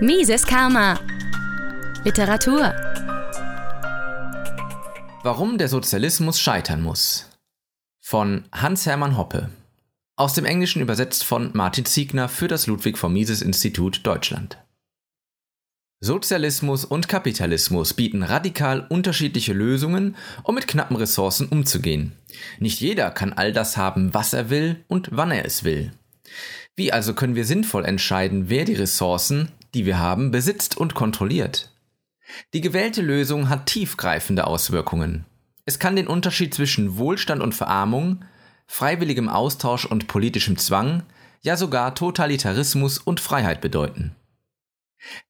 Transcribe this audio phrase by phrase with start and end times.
[0.00, 1.00] Mises Karma.
[2.04, 2.74] Literatur.
[5.22, 7.30] Warum der Sozialismus scheitern muss.
[8.02, 9.48] Von Hans-Hermann Hoppe.
[10.16, 14.58] Aus dem Englischen übersetzt von Martin Ziegner für das Ludwig von Mises Institut Deutschland.
[16.00, 22.12] Sozialismus und Kapitalismus bieten radikal unterschiedliche Lösungen, um mit knappen Ressourcen umzugehen.
[22.58, 25.92] Nicht jeder kann all das haben, was er will und wann er es will.
[26.74, 31.70] Wie also können wir sinnvoll entscheiden, wer die Ressourcen, die wir haben, besitzt und kontrolliert?
[32.54, 35.26] Die gewählte Lösung hat tiefgreifende Auswirkungen.
[35.66, 38.24] Es kann den Unterschied zwischen Wohlstand und Verarmung,
[38.66, 41.02] freiwilligem Austausch und politischem Zwang,
[41.42, 44.16] ja sogar Totalitarismus und Freiheit bedeuten.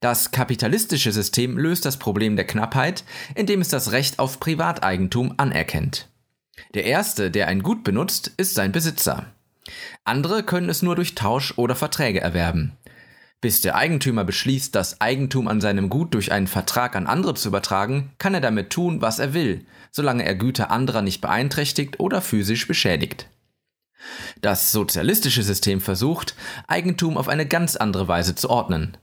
[0.01, 6.09] Das kapitalistische System löst das Problem der Knappheit, indem es das Recht auf Privateigentum anerkennt.
[6.75, 9.27] Der Erste, der ein Gut benutzt, ist sein Besitzer.
[10.05, 12.77] Andere können es nur durch Tausch oder Verträge erwerben.
[13.47, 17.47] Bis der Eigentümer beschließt, das Eigentum an seinem Gut durch einen Vertrag an andere zu
[17.47, 22.21] übertragen, kann er damit tun, was er will, solange er Güter anderer nicht beeinträchtigt oder
[22.21, 23.29] physisch beschädigt.
[24.41, 26.35] Das sozialistische System versucht,
[26.67, 28.97] Eigentum auf eine ganz andere Weise zu ordnen.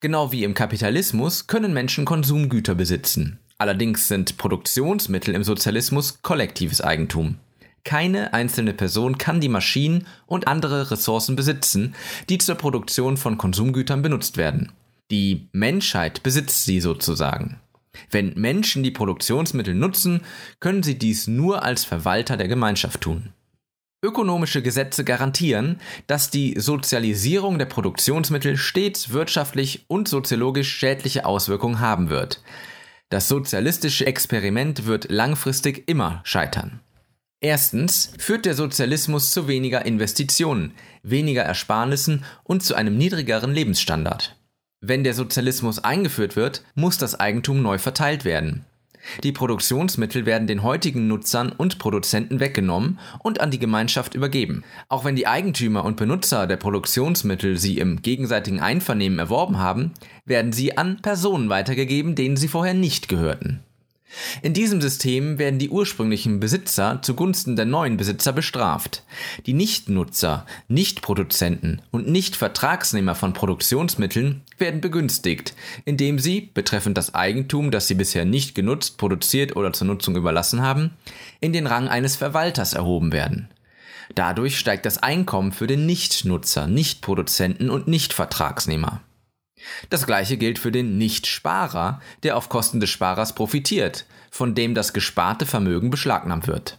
[0.00, 3.38] Genau wie im Kapitalismus können Menschen Konsumgüter besitzen.
[3.58, 7.36] Allerdings sind Produktionsmittel im Sozialismus kollektives Eigentum.
[7.84, 11.94] Keine einzelne Person kann die Maschinen und andere Ressourcen besitzen,
[12.28, 14.72] die zur Produktion von Konsumgütern benutzt werden.
[15.10, 17.58] Die Menschheit besitzt sie sozusagen.
[18.10, 20.20] Wenn Menschen die Produktionsmittel nutzen,
[20.60, 23.30] können sie dies nur als Verwalter der Gemeinschaft tun.
[24.02, 32.08] Ökonomische Gesetze garantieren, dass die Sozialisierung der Produktionsmittel stets wirtschaftlich und soziologisch schädliche Auswirkungen haben
[32.08, 32.42] wird.
[33.10, 36.80] Das sozialistische Experiment wird langfristig immer scheitern.
[37.40, 44.36] Erstens führt der Sozialismus zu weniger Investitionen, weniger Ersparnissen und zu einem niedrigeren Lebensstandard.
[44.82, 48.66] Wenn der Sozialismus eingeführt wird, muss das Eigentum neu verteilt werden.
[49.24, 54.62] Die Produktionsmittel werden den heutigen Nutzern und Produzenten weggenommen und an die Gemeinschaft übergeben.
[54.88, 59.92] Auch wenn die Eigentümer und Benutzer der Produktionsmittel sie im gegenseitigen Einvernehmen erworben haben,
[60.26, 63.60] werden sie an Personen weitergegeben, denen sie vorher nicht gehörten.
[64.42, 69.04] In diesem System werden die ursprünglichen Besitzer zugunsten der neuen Besitzer bestraft.
[69.46, 75.54] Die Nichtnutzer, Nichtproduzenten und Nichtvertragsnehmer von Produktionsmitteln werden begünstigt,
[75.84, 80.62] indem sie, betreffend das Eigentum, das sie bisher nicht genutzt, produziert oder zur Nutzung überlassen
[80.62, 80.90] haben,
[81.40, 83.48] in den Rang eines Verwalters erhoben werden.
[84.14, 89.02] Dadurch steigt das Einkommen für den Nichtnutzer, Nichtproduzenten und Nichtvertragsnehmer.
[89.88, 94.92] Das gleiche gilt für den Nichtsparer, der auf Kosten des Sparers profitiert, von dem das
[94.92, 96.78] gesparte Vermögen beschlagnahmt wird.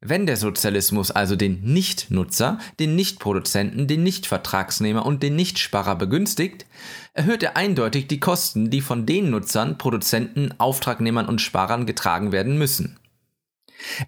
[0.00, 6.66] Wenn der Sozialismus also den Nichtnutzer, den Nichtproduzenten, den Nichtvertragsnehmer und den Nichtsparer begünstigt,
[7.14, 12.58] erhöht er eindeutig die Kosten, die von den Nutzern, Produzenten, Auftragnehmern und Sparern getragen werden
[12.58, 12.96] müssen.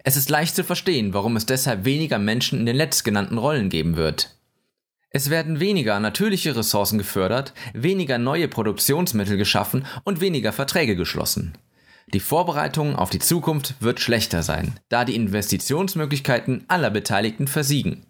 [0.05, 3.97] Es ist leicht zu verstehen, warum es deshalb weniger Menschen in den letztgenannten Rollen geben
[3.97, 4.35] wird.
[5.13, 11.53] Es werden weniger natürliche Ressourcen gefördert, weniger neue Produktionsmittel geschaffen und weniger Verträge geschlossen.
[12.13, 18.05] Die Vorbereitung auf die Zukunft wird schlechter sein, da die Investitionsmöglichkeiten aller Beteiligten versiegen.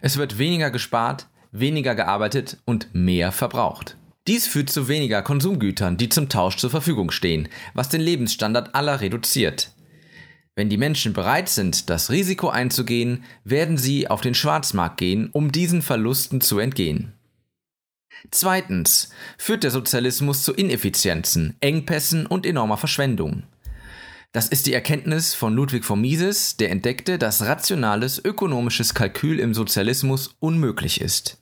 [0.00, 3.96] Es wird weniger gespart, weniger gearbeitet und mehr verbraucht.
[4.28, 9.00] Dies führt zu weniger Konsumgütern, die zum Tausch zur Verfügung stehen, was den Lebensstandard aller
[9.00, 9.72] reduziert.
[10.58, 15.52] Wenn die Menschen bereit sind, das Risiko einzugehen, werden sie auf den Schwarzmarkt gehen, um
[15.52, 17.12] diesen Verlusten zu entgehen.
[18.32, 23.44] Zweitens führt der Sozialismus zu Ineffizienzen, Engpässen und enormer Verschwendung.
[24.32, 29.54] Das ist die Erkenntnis von Ludwig von Mises, der entdeckte, dass rationales ökonomisches Kalkül im
[29.54, 31.38] Sozialismus unmöglich ist.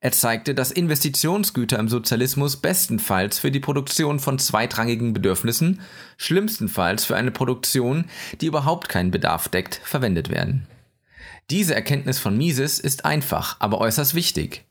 [0.00, 5.80] Er zeigte, dass Investitionsgüter im Sozialismus bestenfalls für die Produktion von zweitrangigen Bedürfnissen,
[6.16, 8.04] schlimmstenfalls für eine Produktion,
[8.40, 10.66] die überhaupt keinen Bedarf deckt, verwendet werden.
[11.50, 14.64] Diese Erkenntnis von Mises ist einfach, aber äußerst wichtig.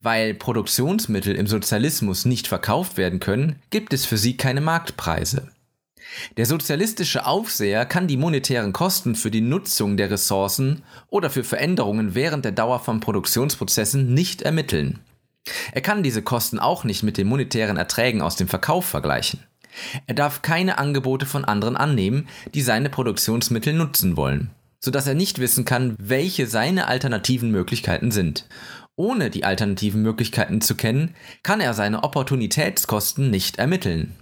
[0.00, 5.48] Weil Produktionsmittel im Sozialismus nicht verkauft werden können, gibt es für sie keine Marktpreise.
[6.36, 12.14] Der sozialistische Aufseher kann die monetären Kosten für die Nutzung der Ressourcen oder für Veränderungen
[12.14, 15.00] während der Dauer von Produktionsprozessen nicht ermitteln.
[15.72, 19.40] Er kann diese Kosten auch nicht mit den monetären Erträgen aus dem Verkauf vergleichen.
[20.06, 24.50] Er darf keine Angebote von anderen annehmen, die seine Produktionsmittel nutzen wollen,
[24.80, 28.46] sodass er nicht wissen kann, welche seine alternativen Möglichkeiten sind.
[28.96, 34.16] Ohne die alternativen Möglichkeiten zu kennen, kann er seine Opportunitätskosten nicht ermitteln.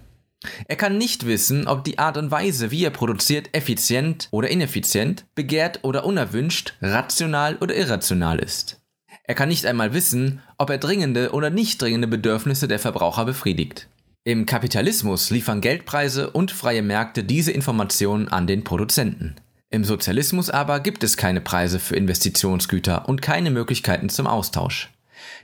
[0.67, 5.25] Er kann nicht wissen, ob die Art und Weise, wie er produziert, effizient oder ineffizient,
[5.35, 8.81] begehrt oder unerwünscht, rational oder irrational ist.
[9.23, 13.87] Er kann nicht einmal wissen, ob er dringende oder nicht dringende Bedürfnisse der Verbraucher befriedigt.
[14.23, 19.35] Im Kapitalismus liefern Geldpreise und freie Märkte diese Informationen an den Produzenten.
[19.69, 24.89] Im Sozialismus aber gibt es keine Preise für Investitionsgüter und keine Möglichkeiten zum Austausch.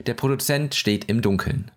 [0.06, 1.70] Der Produzent steht im Dunkeln.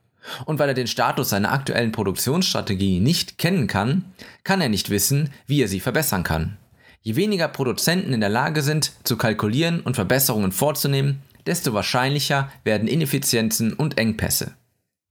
[0.46, 4.06] Und weil er den Status seiner aktuellen Produktionsstrategie nicht kennen kann,
[4.44, 6.58] kann er nicht wissen, wie er sie verbessern kann.
[7.02, 12.88] Je weniger Produzenten in der Lage sind, zu kalkulieren und Verbesserungen vorzunehmen, desto wahrscheinlicher werden
[12.88, 14.56] Ineffizienzen und Engpässe.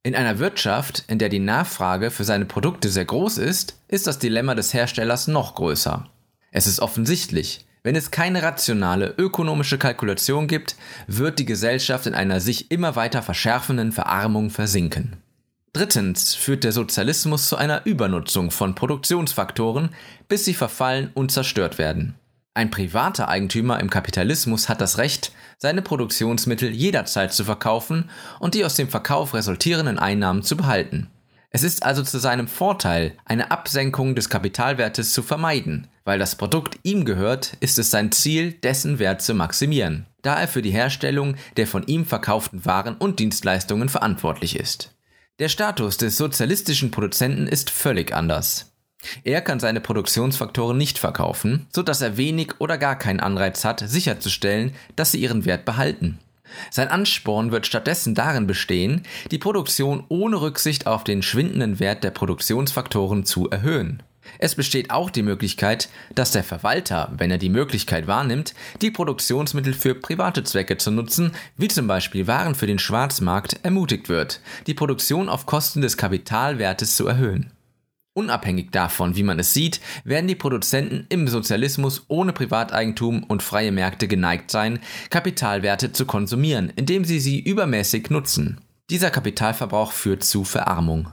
[0.02, 4.18] In einer Wirtschaft, in der die Nachfrage für seine Produkte sehr groß ist, ist das
[4.18, 6.08] Dilemma des Herstellers noch größer.
[6.50, 10.74] Es ist offensichtlich, wenn es keine rationale ökonomische Kalkulation gibt,
[11.06, 15.16] wird die Gesellschaft in einer sich immer weiter verschärfenden Verarmung versinken.
[15.74, 19.90] Drittens führt der Sozialismus zu einer Übernutzung von Produktionsfaktoren,
[20.28, 22.14] bis sie verfallen und zerstört werden.
[22.54, 28.08] Ein privater Eigentümer im Kapitalismus hat das Recht, seine Produktionsmittel jederzeit zu verkaufen
[28.38, 31.10] und die aus dem Verkauf resultierenden Einnahmen zu behalten.
[31.54, 35.86] Es ist also zu seinem Vorteil, eine Absenkung des Kapitalwertes zu vermeiden.
[36.04, 40.48] Weil das Produkt ihm gehört, ist es sein Ziel, dessen Wert zu maximieren, da er
[40.48, 44.96] für die Herstellung der von ihm verkauften Waren und Dienstleistungen verantwortlich ist.
[45.38, 48.72] Der Status des sozialistischen Produzenten ist völlig anders.
[49.22, 53.78] Er kann seine Produktionsfaktoren nicht verkaufen, so dass er wenig oder gar keinen Anreiz hat,
[53.78, 56.18] sicherzustellen, dass sie ihren Wert behalten.
[56.70, 62.10] Sein Ansporn wird stattdessen darin bestehen, die Produktion ohne Rücksicht auf den schwindenden Wert der
[62.10, 64.02] Produktionsfaktoren zu erhöhen.
[64.38, 69.74] Es besteht auch die Möglichkeit, dass der Verwalter, wenn er die Möglichkeit wahrnimmt, die Produktionsmittel
[69.74, 74.74] für private Zwecke zu nutzen, wie zum Beispiel Waren für den Schwarzmarkt, ermutigt wird, die
[74.74, 77.53] Produktion auf Kosten des Kapitalwertes zu erhöhen.
[78.16, 83.72] Unabhängig davon, wie man es sieht, werden die Produzenten im Sozialismus ohne Privateigentum und freie
[83.72, 84.78] Märkte geneigt sein,
[85.10, 88.60] Kapitalwerte zu konsumieren, indem sie sie übermäßig nutzen.
[88.88, 91.08] Dieser Kapitalverbrauch führt zu Verarmung.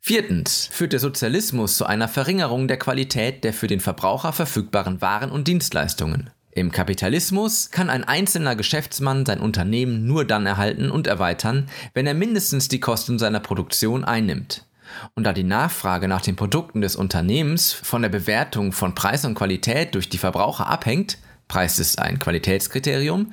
[0.00, 5.30] Viertens führt der Sozialismus zu einer Verringerung der Qualität der für den Verbraucher verfügbaren Waren
[5.30, 6.30] und Dienstleistungen.
[6.50, 12.14] Im Kapitalismus kann ein einzelner Geschäftsmann sein Unternehmen nur dann erhalten und erweitern, wenn er
[12.14, 14.66] mindestens die Kosten seiner Produktion einnimmt.
[15.14, 19.34] Und da die Nachfrage nach den Produkten des Unternehmens von der Bewertung von Preis und
[19.34, 21.18] Qualität durch die Verbraucher abhängt,
[21.48, 23.32] Preis ist ein Qualitätskriterium,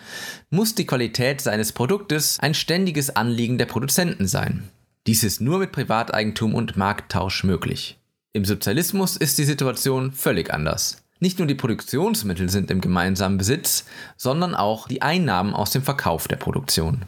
[0.49, 4.69] muss die Qualität seines Produktes ein ständiges Anliegen der Produzenten sein.
[5.07, 7.97] Dies ist nur mit Privateigentum und Markttausch möglich.
[8.33, 11.01] Im Sozialismus ist die Situation völlig anders.
[11.19, 13.85] Nicht nur die Produktionsmittel sind im gemeinsamen Besitz,
[14.17, 17.05] sondern auch die Einnahmen aus dem Verkauf der Produktion.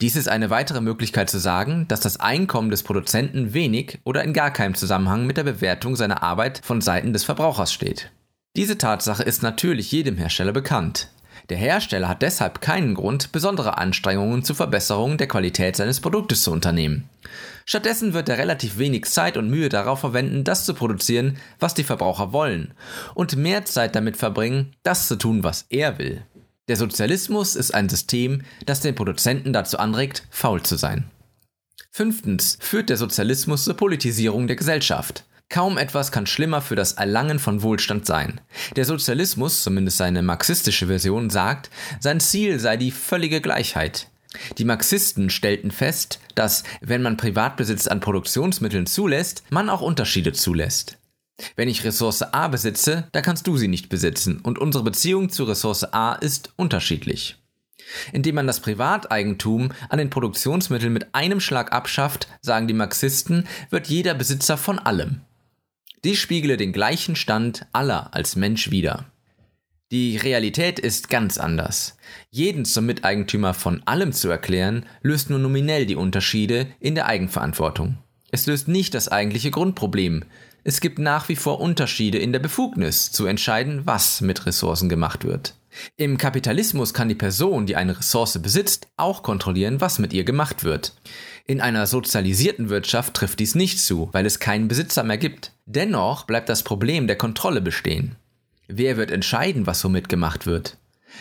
[0.00, 4.32] Dies ist eine weitere Möglichkeit zu sagen, dass das Einkommen des Produzenten wenig oder in
[4.32, 8.10] gar keinem Zusammenhang mit der Bewertung seiner Arbeit von Seiten des Verbrauchers steht.
[8.56, 11.08] Diese Tatsache ist natürlich jedem Hersteller bekannt.
[11.48, 16.52] Der Hersteller hat deshalb keinen Grund, besondere Anstrengungen zur Verbesserung der Qualität seines Produktes zu
[16.52, 17.08] unternehmen.
[17.64, 21.84] Stattdessen wird er relativ wenig Zeit und Mühe darauf verwenden, das zu produzieren, was die
[21.84, 22.74] Verbraucher wollen,
[23.14, 26.22] und mehr Zeit damit verbringen, das zu tun, was er will.
[26.68, 31.10] Der Sozialismus ist ein System, das den Produzenten dazu anregt, faul zu sein.
[31.90, 35.24] Fünftens führt der Sozialismus zur Politisierung der Gesellschaft.
[35.48, 38.42] Kaum etwas kann schlimmer für das Erlangen von Wohlstand sein.
[38.76, 41.70] Der Sozialismus, zumindest seine marxistische Version, sagt,
[42.00, 44.08] sein Ziel sei die völlige Gleichheit.
[44.58, 50.98] Die Marxisten stellten fest, dass, wenn man Privatbesitz an Produktionsmitteln zulässt, man auch Unterschiede zulässt.
[51.56, 55.44] Wenn ich Ressource A besitze, dann kannst du sie nicht besitzen und unsere Beziehung zu
[55.44, 57.36] Ressource A ist unterschiedlich.
[58.12, 63.86] Indem man das Privateigentum an den Produktionsmitteln mit einem Schlag abschafft, sagen die Marxisten, wird
[63.86, 65.22] jeder Besitzer von allem.
[66.04, 69.06] Dies spiegele den gleichen Stand aller als Mensch wider.
[69.90, 71.96] Die Realität ist ganz anders.
[72.30, 77.96] Jeden zum Miteigentümer von allem zu erklären, löst nur nominell die Unterschiede in der Eigenverantwortung.
[78.30, 80.24] Es löst nicht das eigentliche Grundproblem,
[80.68, 85.24] es gibt nach wie vor Unterschiede in der Befugnis zu entscheiden, was mit Ressourcen gemacht
[85.24, 85.54] wird.
[85.96, 90.64] Im Kapitalismus kann die Person, die eine Ressource besitzt, auch kontrollieren, was mit ihr gemacht
[90.64, 90.92] wird.
[91.46, 95.52] In einer sozialisierten Wirtschaft trifft dies nicht zu, weil es keinen Besitzer mehr gibt.
[95.64, 98.16] Dennoch bleibt das Problem der Kontrolle bestehen.
[98.66, 100.76] Wer wird entscheiden, was womit gemacht wird?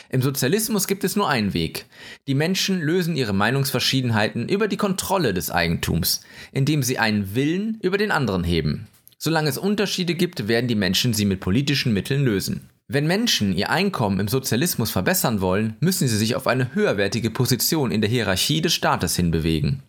[0.09, 1.85] Im Sozialismus gibt es nur einen Weg.
[2.27, 6.19] Die Menschen lösen ihre Meinungsverschiedenheiten über die Kontrolle des Eigentums,
[6.51, 8.89] indem sie einen Willen über den anderen heben.
[9.17, 12.69] Solange es Unterschiede gibt, werden die Menschen sie mit politischen Mitteln lösen.
[12.87, 17.91] Wenn Menschen ihr Einkommen im Sozialismus verbessern wollen, müssen sie sich auf eine höherwertige Position
[17.91, 19.83] in der Hierarchie des Staates hinbewegen.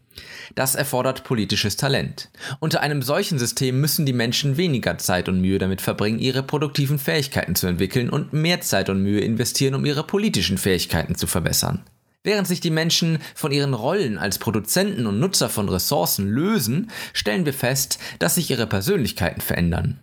[0.54, 2.30] Das erfordert politisches Talent.
[2.58, 6.98] Unter einem solchen System müssen die Menschen weniger Zeit und Mühe damit verbringen, ihre produktiven
[6.98, 11.84] Fähigkeiten zu entwickeln und mehr Zeit und Mühe investieren, um ihre politischen Fähigkeiten zu verbessern.
[12.28, 17.46] Während sich die Menschen von ihren Rollen als Produzenten und Nutzer von Ressourcen lösen, stellen
[17.46, 20.00] wir fest, dass sich ihre Persönlichkeiten verändern.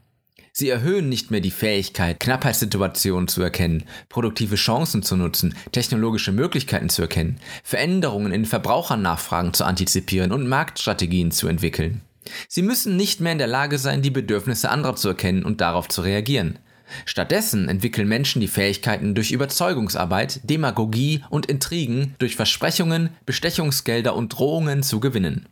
[0.52, 6.90] Sie erhöhen nicht mehr die Fähigkeit, Knappheitssituationen zu erkennen, produktive Chancen zu nutzen, technologische Möglichkeiten
[6.90, 12.02] zu erkennen, Veränderungen in Verbrauchernachfragen zu antizipieren und Marktstrategien zu entwickeln.
[12.48, 15.90] Sie müssen nicht mehr in der Lage sein, die Bedürfnisse anderer zu erkennen und darauf
[15.90, 16.58] zu reagieren.
[17.06, 24.84] Stattdessen entwickeln Menschen die Fähigkeiten durch Überzeugungsarbeit, Demagogie und Intrigen, durch Versprechungen, Bestechungsgelder und Drohungen
[24.84, 25.48] zu gewinnen.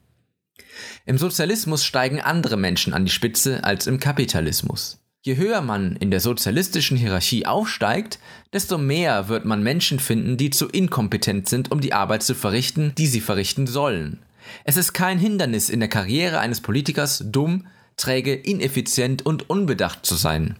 [1.05, 4.99] Im Sozialismus steigen andere Menschen an die Spitze als im Kapitalismus.
[5.21, 8.19] Je höher man in der sozialistischen Hierarchie aufsteigt,
[8.51, 12.93] desto mehr wird man Menschen finden, die zu inkompetent sind, um die Arbeit zu verrichten,
[12.97, 14.19] die sie verrichten sollen.
[14.65, 20.15] Es ist kein Hindernis in der Karriere eines Politikers, dumm, träge, ineffizient und unbedacht zu
[20.15, 20.57] sein.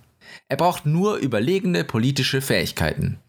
[0.48, 3.20] Er braucht nur überlegene politische Fähigkeiten.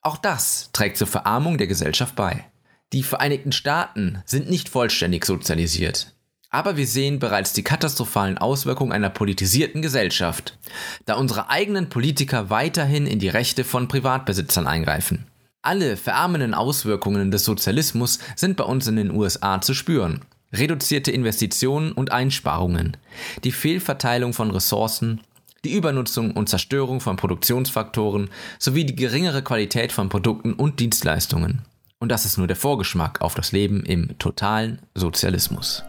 [0.00, 2.44] Auch das trägt zur Verarmung der Gesellschaft bei.
[2.92, 6.14] Die Vereinigten Staaten sind nicht vollständig sozialisiert.
[6.50, 10.58] Aber wir sehen bereits die katastrophalen Auswirkungen einer politisierten Gesellschaft,
[11.06, 15.26] da unsere eigenen Politiker weiterhin in die Rechte von Privatbesitzern eingreifen.
[15.62, 20.20] Alle verarmenden Auswirkungen des Sozialismus sind bei uns in den USA zu spüren.
[20.52, 22.98] Reduzierte Investitionen und Einsparungen,
[23.44, 25.22] die Fehlverteilung von Ressourcen,
[25.64, 31.62] die Übernutzung und Zerstörung von Produktionsfaktoren sowie die geringere Qualität von Produkten und Dienstleistungen.
[31.98, 35.84] Und das ist nur der Vorgeschmack auf das Leben im totalen Sozialismus.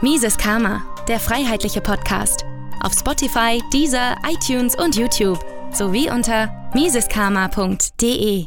[0.00, 2.44] Mises Karma, der freiheitliche Podcast.
[2.80, 5.38] Auf Spotify, Deezer, iTunes und YouTube
[5.72, 8.46] sowie unter miseskarma.de.